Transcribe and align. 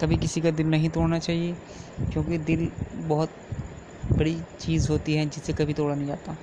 कभी 0.00 0.18
किसी 0.18 0.40
का 0.42 0.50
दिल 0.52 0.66
नहीं 0.68 0.90
तोड़ना 0.90 1.18
चाहिए, 1.20 1.56
क्योंकि 2.12 2.38
दिल 2.40 2.70
बहुत 2.94 3.36
बड़ी 4.10 4.42
चीज़ 4.58 4.90
होती 4.90 5.14
है 5.14 5.26
जिसे 5.28 5.54
कभी 5.54 5.74
तोड़ा 5.74 5.94
नहीं 5.94 6.08
जाता। 6.08 6.36